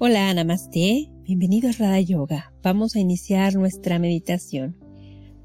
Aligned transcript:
Hola, 0.00 0.32
Namaste. 0.32 1.10
Bienvenidos 1.24 1.80
a 1.80 1.86
Radha 1.86 2.00
Yoga. 2.00 2.52
Vamos 2.62 2.94
a 2.94 3.00
iniciar 3.00 3.56
nuestra 3.56 3.98
meditación. 3.98 4.76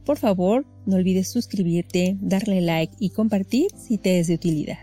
Por 0.05 0.19
favor, 0.19 0.67
no 0.85 0.97
olvides 0.97 1.27
suscribirte, 1.27 2.19
darle 2.21 2.61
like 2.61 2.93
y 2.99 3.09
compartir 3.09 3.71
si 3.75 3.97
te 3.97 4.19
es 4.19 4.27
de 4.27 4.35
utilidad. 4.35 4.77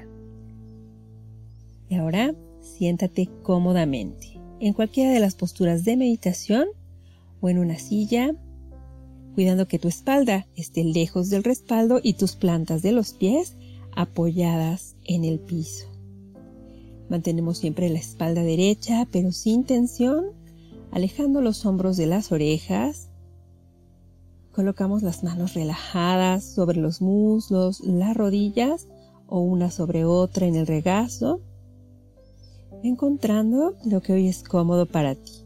Y 1.88 1.94
ahora, 1.94 2.34
siéntate 2.60 3.28
cómodamente, 3.44 4.40
en 4.58 4.72
cualquiera 4.72 5.12
de 5.12 5.20
las 5.20 5.36
posturas 5.36 5.84
de 5.84 5.96
meditación 5.96 6.66
o 7.40 7.48
en 7.48 7.58
una 7.58 7.78
silla, 7.78 8.34
cuidando 9.36 9.68
que 9.68 9.78
tu 9.78 9.86
espalda 9.86 10.48
esté 10.56 10.82
lejos 10.82 11.30
del 11.30 11.44
respaldo 11.44 12.00
y 12.02 12.14
tus 12.14 12.34
plantas 12.34 12.82
de 12.82 12.90
los 12.90 13.12
pies 13.12 13.54
apoyadas 13.94 14.96
en 15.04 15.24
el 15.24 15.38
piso. 15.38 15.99
Mantenemos 17.10 17.58
siempre 17.58 17.88
la 17.88 17.98
espalda 17.98 18.44
derecha, 18.44 19.04
pero 19.10 19.32
sin 19.32 19.64
tensión, 19.64 20.26
alejando 20.92 21.40
los 21.40 21.66
hombros 21.66 21.96
de 21.96 22.06
las 22.06 22.30
orejas. 22.30 23.10
Colocamos 24.52 25.02
las 25.02 25.24
manos 25.24 25.54
relajadas 25.54 26.44
sobre 26.44 26.80
los 26.80 27.02
muslos, 27.02 27.80
las 27.80 28.16
rodillas 28.16 28.86
o 29.26 29.40
una 29.40 29.72
sobre 29.72 30.04
otra 30.04 30.46
en 30.46 30.54
el 30.54 30.68
regazo, 30.68 31.40
encontrando 32.84 33.74
lo 33.84 34.00
que 34.02 34.12
hoy 34.12 34.28
es 34.28 34.44
cómodo 34.44 34.86
para 34.86 35.16
ti. 35.16 35.44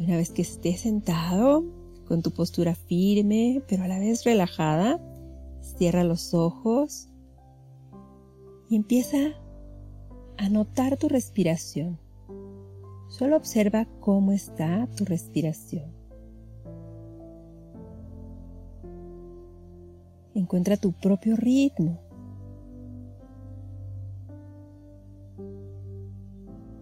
Una 0.00 0.16
vez 0.16 0.30
que 0.30 0.42
estés 0.42 0.80
sentado, 0.80 1.64
con 2.08 2.22
tu 2.22 2.32
postura 2.32 2.74
firme, 2.74 3.62
pero 3.68 3.84
a 3.84 3.88
la 3.88 4.00
vez 4.00 4.24
relajada, 4.24 5.00
cierra 5.60 6.02
los 6.02 6.34
ojos 6.34 7.08
y 8.72 8.76
empieza 8.76 9.18
a 10.38 10.48
notar 10.48 10.96
tu 10.96 11.06
respiración. 11.06 11.98
Solo 13.10 13.36
observa 13.36 13.86
cómo 14.00 14.32
está 14.32 14.88
tu 14.96 15.04
respiración. 15.04 15.92
Encuentra 20.34 20.78
tu 20.78 20.92
propio 20.92 21.36
ritmo. 21.36 22.00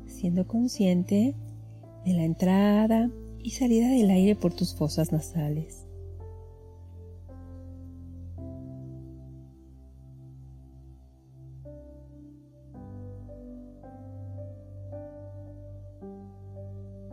Siendo 0.06 0.46
consciente 0.46 1.34
de 2.04 2.12
la 2.12 2.22
entrada 2.22 3.10
y 3.40 3.50
salida 3.50 3.88
del 3.88 4.10
aire 4.10 4.36
por 4.36 4.54
tus 4.54 4.76
fosas 4.76 5.10
nasales. 5.10 5.79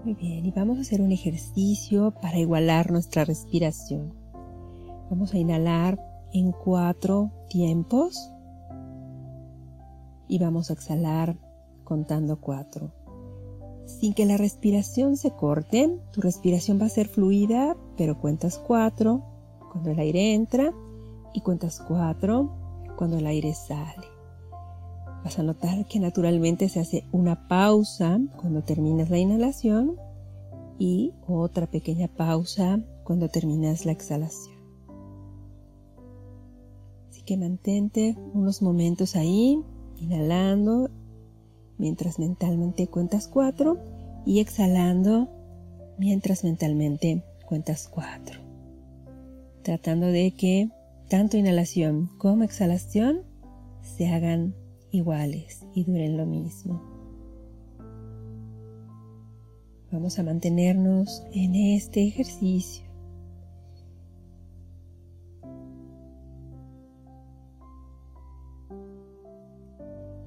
Muy 0.07 0.13
bien, 0.13 0.45
y 0.45 0.51
vamos 0.51 0.77
a 0.77 0.81
hacer 0.83 1.01
un 1.01 1.11
ejercicio 1.11 2.11
para 2.21 2.39
igualar 2.39 2.91
nuestra 2.91 3.25
respiración. 3.25 4.13
Vamos 5.09 5.33
a 5.33 5.37
inhalar 5.37 5.99
en 6.31 6.53
cuatro 6.53 7.29
tiempos 7.49 8.31
y 10.29 10.39
vamos 10.39 10.69
a 10.69 10.75
exhalar 10.75 11.35
contando 11.83 12.39
cuatro. 12.39 12.93
Sin 13.85 14.13
que 14.13 14.25
la 14.25 14.37
respiración 14.37 15.17
se 15.17 15.31
corte, 15.31 15.99
tu 16.13 16.21
respiración 16.21 16.79
va 16.79 16.85
a 16.85 16.89
ser 16.89 17.09
fluida, 17.09 17.75
pero 17.97 18.17
cuentas 18.17 18.59
cuatro 18.65 19.25
cuando 19.73 19.91
el 19.91 19.99
aire 19.99 20.33
entra 20.35 20.71
y 21.33 21.41
cuentas 21.41 21.83
cuatro 21.85 22.49
cuando 22.95 23.17
el 23.17 23.27
aire 23.27 23.53
sale. 23.53 24.16
Vas 25.27 25.39
a 25.39 25.43
notar 25.43 25.85
que 25.87 25.99
naturalmente 25.99 26.69
se 26.69 26.79
hace 26.79 27.03
una 27.11 27.49
pausa 27.49 28.17
cuando 28.39 28.61
terminas 28.61 29.09
la 29.09 29.17
inhalación 29.17 29.97
y 30.79 31.11
otra 31.27 31.67
pequeña 31.67 32.07
pausa 32.07 32.79
cuando 33.03 33.27
terminas 33.27 33.85
la 33.85 33.91
exhalación. 33.91 34.55
Así 37.09 37.23
que 37.23 37.35
mantente 37.35 38.15
unos 38.33 38.61
momentos 38.61 39.17
ahí, 39.17 39.61
inhalando, 39.97 40.89
mientras 41.77 42.19
mentalmente 42.19 42.87
cuentas 42.87 43.27
cuatro 43.27 43.79
y 44.25 44.39
exhalando 44.39 45.27
mientras 45.97 46.45
mentalmente 46.45 47.21
cuentas 47.45 47.89
cuatro. 47.89 48.39
Tratando 49.61 50.07
de 50.07 50.31
que 50.31 50.69
tanto 51.09 51.35
inhalación 51.35 52.11
como 52.17 52.45
exhalación 52.45 53.23
se 53.81 54.07
hagan 54.07 54.55
iguales 54.91 55.65
y 55.73 55.83
duren 55.83 56.17
lo 56.17 56.25
mismo. 56.25 56.81
Vamos 59.91 60.19
a 60.19 60.23
mantenernos 60.23 61.23
en 61.31 61.55
este 61.55 62.05
ejercicio. 62.05 62.85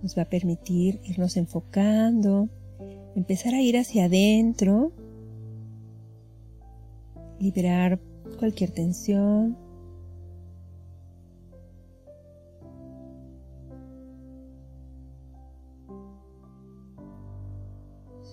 Nos 0.03 0.17
va 0.17 0.23
a 0.23 0.31
permitir 0.31 1.01
irnos 1.05 1.37
enfocando, 1.37 2.49
empezar 3.15 3.55
a 3.55 3.61
ir 3.61 3.77
hacia 3.77 4.07
adentro, 4.07 4.93
liberar 7.39 8.01
cualquier 8.39 8.71
tensión, 8.71 9.59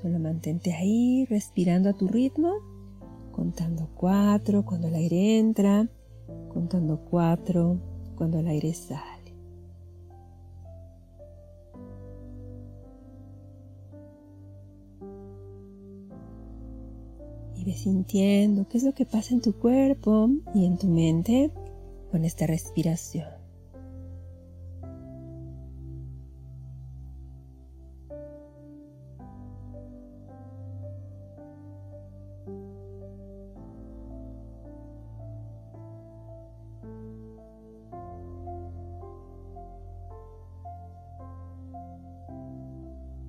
Solo 0.01 0.19
mantente 0.19 0.73
ahí, 0.73 1.25
respirando 1.25 1.89
a 1.89 1.93
tu 1.93 2.07
ritmo, 2.07 2.53
contando 3.31 3.89
cuatro 3.95 4.63
cuando 4.63 4.89
el 4.89 4.93
aire 4.93 5.39
entra, 5.39 5.89
contando 6.49 6.99
cuatro 7.09 7.79
cuando 8.15 8.39
el 8.39 8.47
aire 8.47 8.73
sale. 8.73 9.33
Y 17.55 17.73
sintiendo 17.73 18.67
qué 18.69 18.77
es 18.77 18.83
lo 18.83 18.93
que 18.93 19.05
pasa 19.05 19.33
en 19.33 19.41
tu 19.41 19.53
cuerpo 19.53 20.29
y 20.53 20.65
en 20.65 20.77
tu 20.77 20.87
mente 20.87 21.51
con 22.11 22.23
esta 22.23 22.45
respiración. 22.45 23.36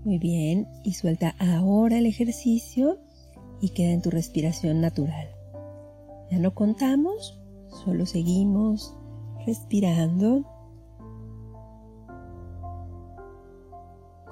Muy 0.08 0.18
bien, 0.18 0.66
y 0.84 0.94
suelta 0.94 1.34
ahora 1.38 1.98
el 1.98 2.06
ejercicio 2.06 2.96
y 3.60 3.68
queda 3.74 3.90
en 3.90 4.00
tu 4.00 4.08
respiración 4.08 4.80
natural. 4.80 5.28
Ya 6.30 6.38
no 6.38 6.54
contamos, 6.54 7.38
solo 7.68 8.06
seguimos 8.06 8.96
respirando, 9.44 10.46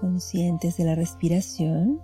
conscientes 0.01 0.79
de 0.79 0.85
la 0.87 0.95
respiración. 0.95 2.01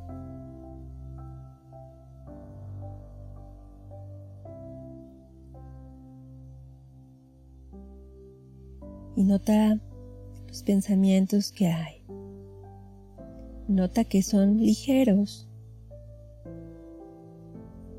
Y 9.17 9.25
nota 9.25 9.81
los 10.47 10.63
pensamientos 10.63 11.53
que 11.53 11.69
hay. 11.69 12.02
Nota 13.69 14.05
que 14.05 14.23
son 14.23 14.59
ligeros 14.59 15.49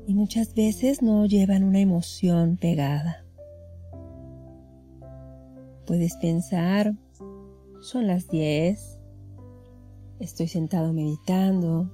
y 0.06 0.14
muchas 0.14 0.54
veces 0.54 1.02
no 1.02 1.24
llevan 1.26 1.64
una 1.64 1.80
emoción 1.80 2.56
pegada. 2.56 3.24
Puedes 5.86 6.16
pensar, 6.16 6.94
son 7.80 8.06
las 8.06 8.28
10, 8.28 8.98
estoy 10.20 10.48
sentado 10.48 10.92
meditando. 10.92 11.90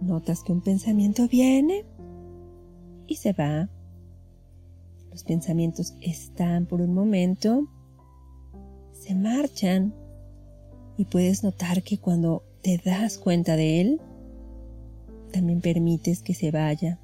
Notas 0.00 0.42
que 0.42 0.52
un 0.52 0.62
pensamiento 0.62 1.28
viene 1.28 1.84
y 3.06 3.16
se 3.16 3.32
va. 3.32 3.68
Los 5.10 5.24
pensamientos 5.24 5.94
están 6.00 6.66
por 6.66 6.80
un 6.80 6.94
momento 6.94 7.68
se 9.12 9.18
marchan 9.18 9.94
y 10.96 11.04
puedes 11.04 11.42
notar 11.44 11.82
que 11.82 11.98
cuando 11.98 12.44
te 12.62 12.80
das 12.82 13.18
cuenta 13.18 13.56
de 13.56 13.80
él, 13.80 14.00
también 15.32 15.60
permites 15.60 16.22
que 16.22 16.32
se 16.32 16.50
vaya. 16.50 16.98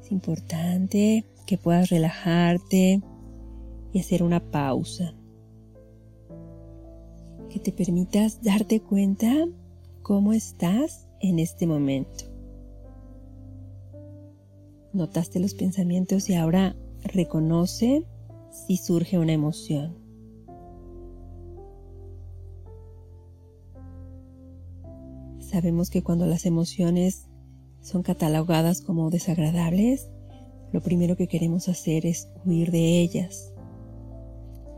Es 0.00 0.12
importante 0.12 1.24
que 1.46 1.58
puedas 1.58 1.90
relajarte 1.90 3.00
y 3.92 3.98
hacer 3.98 4.22
una 4.22 4.38
pausa. 4.38 5.14
Que 7.48 7.58
te 7.58 7.72
permitas 7.72 8.40
darte 8.42 8.80
cuenta 8.80 9.48
cómo 10.10 10.32
estás 10.32 11.06
en 11.20 11.38
este 11.38 11.68
momento. 11.68 12.24
Notaste 14.92 15.38
los 15.38 15.54
pensamientos 15.54 16.28
y 16.28 16.34
ahora 16.34 16.74
reconoce 17.04 18.02
si 18.50 18.76
surge 18.76 19.20
una 19.20 19.34
emoción. 19.34 19.96
Sabemos 25.38 25.90
que 25.90 26.02
cuando 26.02 26.26
las 26.26 26.44
emociones 26.44 27.28
son 27.80 28.02
catalogadas 28.02 28.80
como 28.80 29.10
desagradables, 29.10 30.10
lo 30.72 30.80
primero 30.80 31.14
que 31.14 31.28
queremos 31.28 31.68
hacer 31.68 32.04
es 32.04 32.28
huir 32.44 32.72
de 32.72 33.00
ellas. 33.00 33.52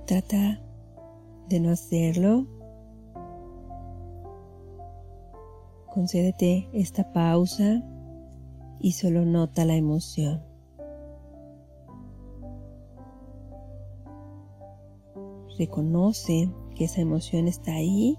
Trata 0.06 0.62
de 1.48 1.58
no 1.58 1.70
hacerlo. 1.70 2.46
Concédete 5.92 6.70
esta 6.72 7.12
pausa 7.12 7.82
y 8.80 8.92
solo 8.92 9.26
nota 9.26 9.66
la 9.66 9.76
emoción. 9.76 10.42
Reconoce 15.58 16.50
que 16.74 16.84
esa 16.84 17.02
emoción 17.02 17.46
está 17.46 17.74
ahí 17.74 18.16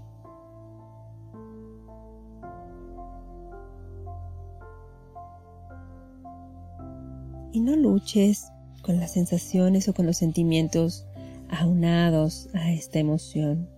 y 7.50 7.58
no 7.58 7.74
luches 7.74 8.52
con 8.82 9.00
las 9.00 9.14
sensaciones 9.14 9.88
o 9.88 9.94
con 9.94 10.06
los 10.06 10.16
sentimientos 10.16 11.08
aunados 11.48 12.48
a 12.54 12.70
esta 12.70 13.00
emoción. 13.00 13.68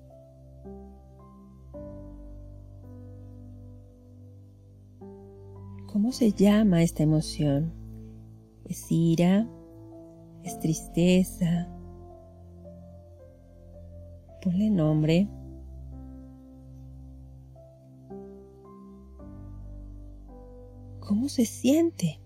¿Cómo 5.97 6.13
se 6.13 6.31
llama 6.31 6.83
esta 6.83 7.05
emoción? 7.05 7.73
¿Es 8.67 8.93
ira? 8.93 9.49
¿Es 10.45 10.61
tristeza? 10.61 11.69
Ponle 14.43 14.69
nombre. 14.69 15.27
¿Cómo 21.01 21.31
se 21.31 21.47
siente? 21.47 22.21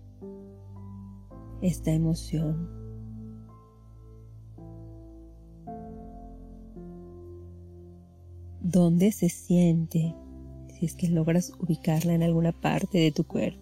esta 1.61 1.91
emoción. 1.91 2.67
¿Dónde 8.59 9.13
se 9.13 9.29
siente? 9.29 10.13
Si 10.81 10.87
es 10.87 10.95
que 10.95 11.07
logras 11.09 11.53
ubicarla 11.59 12.15
en 12.15 12.23
alguna 12.23 12.53
parte 12.53 12.97
de 12.97 13.11
tu 13.11 13.23
cuerpo. 13.23 13.61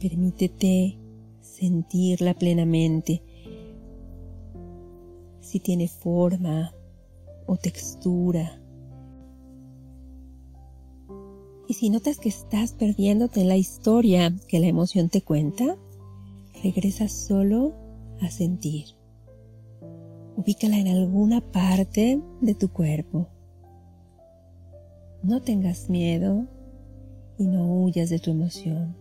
Permítete 0.00 0.98
sentirla 1.40 2.34
plenamente. 2.34 3.22
Si 5.40 5.60
tiene 5.60 5.86
forma 5.86 6.74
o 7.46 7.56
textura 7.58 8.60
y 11.68 11.74
si 11.74 11.90
notas 11.90 12.18
que 12.18 12.28
estás 12.28 12.72
perdiéndote 12.72 13.42
en 13.42 13.48
la 13.50 13.56
historia 13.56 14.34
que 14.48 14.58
la 14.58 14.66
emoción 14.66 15.10
te 15.10 15.22
cuenta, 15.22 15.76
regresa 16.60 17.06
solo 17.06 17.72
a 18.20 18.32
sentir. 18.32 19.03
Ubícala 20.36 20.78
en 20.78 20.88
alguna 20.88 21.40
parte 21.40 22.20
de 22.40 22.54
tu 22.54 22.68
cuerpo. 22.68 23.28
No 25.22 25.40
tengas 25.42 25.88
miedo 25.88 26.46
y 27.38 27.46
no 27.46 27.82
huyas 27.82 28.10
de 28.10 28.18
tu 28.18 28.32
emoción. 28.32 28.96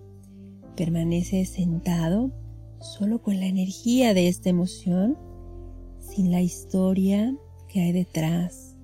Permanece 0.75 1.45
sentado 1.45 2.31
solo 2.79 3.21
con 3.21 3.39
la 3.39 3.47
energía 3.47 4.13
de 4.13 4.27
esta 4.27 4.49
emoción, 4.49 5.17
sin 5.99 6.31
la 6.31 6.41
historia 6.41 7.35
que 7.67 7.81
hay 7.81 7.91
detrás. 7.93 8.77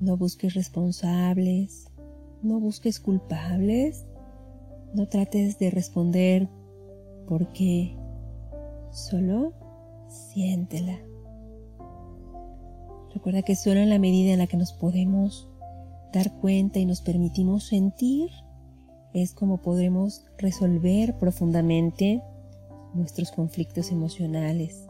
No 0.00 0.16
busques 0.16 0.54
responsables, 0.54 1.86
no 2.42 2.60
busques 2.60 3.00
culpables, 3.00 4.06
no 4.94 5.08
trates 5.08 5.58
de 5.58 5.70
responder 5.70 6.48
por 7.26 7.48
qué, 7.52 7.96
solo 8.90 9.54
siéntela. 10.08 10.98
Recuerda 13.14 13.42
que 13.42 13.56
solo 13.56 13.80
en 13.80 13.90
la 13.90 13.98
medida 13.98 14.32
en 14.32 14.38
la 14.38 14.46
que 14.46 14.56
nos 14.56 14.72
podemos 14.72 15.48
dar 16.12 16.32
cuenta 16.40 16.78
y 16.78 16.86
nos 16.86 17.00
permitimos 17.00 17.64
sentir, 17.64 18.30
es 19.12 19.34
como 19.34 19.58
podremos 19.58 20.26
resolver 20.38 21.16
profundamente 21.18 22.22
nuestros 22.94 23.30
conflictos 23.32 23.90
emocionales. 23.90 24.86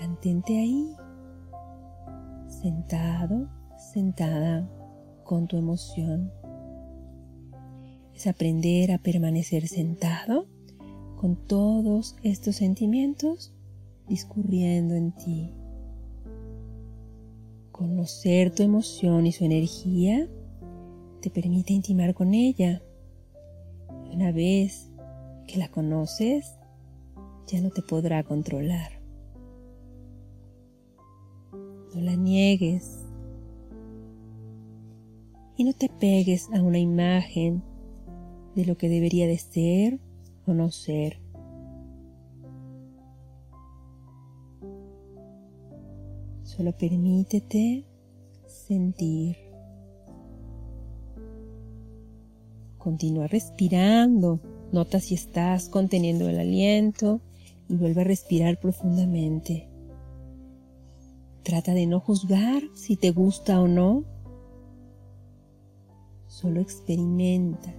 Mantente 0.00 0.58
ahí, 0.58 0.96
sentado, 2.48 3.48
sentada 3.92 4.68
con 5.24 5.46
tu 5.46 5.56
emoción. 5.56 6.30
Es 8.14 8.26
aprender 8.26 8.92
a 8.92 8.98
permanecer 8.98 9.66
sentado 9.68 10.46
con 11.16 11.36
todos 11.36 12.16
estos 12.22 12.56
sentimientos 12.56 13.52
discurriendo 14.08 14.94
en 14.94 15.12
ti. 15.12 15.50
Conocer 17.72 18.54
tu 18.54 18.62
emoción 18.62 19.26
y 19.26 19.32
su 19.32 19.44
energía 19.44 20.28
te 21.20 21.30
permite 21.30 21.72
intimar 21.72 22.14
con 22.14 22.34
ella. 22.34 22.82
una 24.12 24.30
vez 24.30 24.92
que 25.48 25.58
la 25.58 25.68
conoces, 25.68 26.54
ya 27.48 27.60
no 27.60 27.70
te 27.70 27.82
podrá 27.82 28.22
controlar 28.22 29.04
no 31.94 32.00
la 32.00 32.16
niegues 32.16 33.04
y 35.56 35.64
no 35.64 35.72
te 35.72 35.88
pegues 35.88 36.48
a 36.52 36.60
una 36.60 36.78
imagen 36.78 37.62
de 38.54 38.64
lo 38.64 38.76
que 38.76 38.88
debería 38.88 39.26
de 39.26 39.38
ser 39.38 39.98
o 40.46 40.54
no 40.54 40.70
ser. 40.70 41.20
Solo 46.42 46.76
permítete 46.76 47.84
sentir. 48.46 49.36
Continúa 52.78 53.26
respirando. 53.26 54.40
Nota 54.70 55.00
si 55.00 55.14
estás 55.14 55.68
conteniendo 55.68 56.28
el 56.28 56.38
aliento 56.38 57.20
y 57.68 57.76
vuelve 57.76 58.02
a 58.02 58.04
respirar 58.04 58.60
profundamente. 58.60 59.68
Trata 61.42 61.74
de 61.74 61.86
no 61.86 62.00
juzgar 62.00 62.62
si 62.74 62.96
te 62.96 63.10
gusta 63.10 63.60
o 63.60 63.68
no. 63.68 64.04
Solo 66.26 66.60
experimenta 66.60 67.74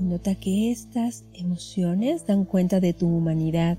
y 0.00 0.04
nota 0.04 0.34
que 0.34 0.70
estas 0.70 1.24
emociones 1.32 2.26
dan 2.26 2.44
cuenta 2.44 2.80
de 2.80 2.92
tu 2.92 3.06
humanidad 3.06 3.78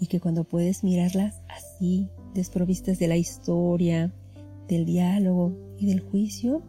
y 0.00 0.06
que 0.06 0.20
cuando 0.20 0.44
puedes 0.44 0.84
mirarlas 0.84 1.40
así, 1.48 2.08
desprovistas 2.34 2.98
de 2.98 3.08
la 3.08 3.16
historia, 3.16 4.12
del 4.68 4.84
diálogo 4.84 5.52
y 5.78 5.86
del 5.86 6.00
juicio, 6.00 6.62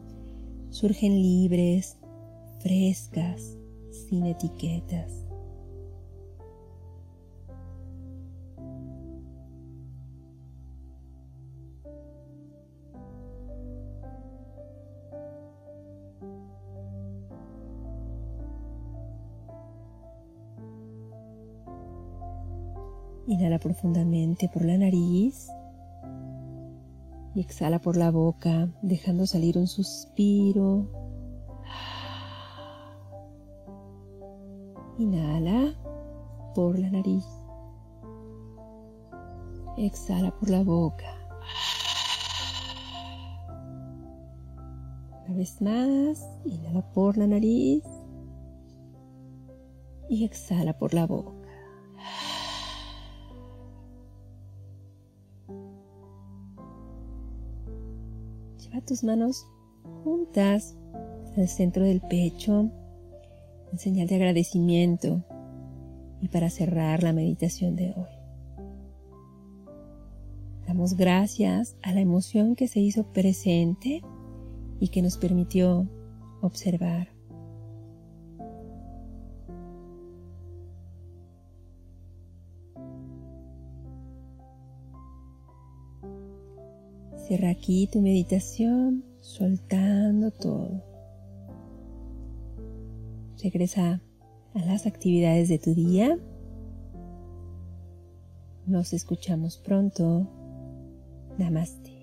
surgen 0.69 1.21
libres, 1.21 1.97
frescas, 2.59 3.57
sin 3.91 4.25
etiquetas. 4.25 5.26
Inhala 23.37 23.59
profundamente 23.59 24.49
por 24.49 24.65
la 24.65 24.79
nariz 24.79 25.47
y 27.35 27.39
exhala 27.39 27.77
por 27.77 27.95
la 27.95 28.09
boca, 28.09 28.67
dejando 28.81 29.27
salir 29.27 29.59
un 29.59 29.67
suspiro. 29.67 30.87
Inhala 34.97 35.75
por 36.55 36.79
la 36.79 36.89
nariz 36.89 37.25
Exhala 39.77 40.31
por 40.31 40.49
la 40.49 40.63
boca. 40.63 41.13
Una 45.27 45.37
vez 45.37 45.61
más, 45.61 46.27
inhala 46.43 46.81
por 46.91 47.17
la 47.17 47.27
nariz 47.27 47.83
y 50.09 50.25
exhala 50.25 50.75
por 50.79 50.95
la 50.95 51.05
boca. 51.05 51.36
Lleva 58.67 58.85
tus 58.85 59.03
manos 59.03 59.47
juntas 60.03 60.75
al 61.37 61.47
centro 61.47 61.83
del 61.83 62.01
pecho 62.01 62.69
en 63.71 63.79
señal 63.79 64.07
de 64.07 64.15
agradecimiento 64.15 65.23
y 66.21 66.29
para 66.29 66.49
cerrar 66.49 67.03
la 67.03 67.13
meditación 67.13 67.75
de 67.75 67.93
hoy. 67.95 68.09
Damos 70.65 70.95
gracias 70.95 71.77
a 71.81 71.93
la 71.93 72.01
emoción 72.01 72.55
que 72.55 72.67
se 72.67 72.79
hizo 72.79 73.05
presente 73.13 74.01
y 74.79 74.89
que 74.89 75.01
nos 75.01 75.17
permitió 75.17 75.87
observar. 76.41 77.16
Cierra 87.27 87.49
aquí 87.49 87.89
tu 87.91 87.99
meditación 87.99 89.03
soltando 89.19 90.31
todo. 90.31 90.81
Regresa 93.43 94.01
a 94.53 94.59
las 94.59 94.85
actividades 94.85 95.49
de 95.49 95.59
tu 95.59 95.75
día. 95.75 96.17
Nos 98.65 98.93
escuchamos 98.93 99.57
pronto. 99.57 100.25
Namaste. 101.37 101.96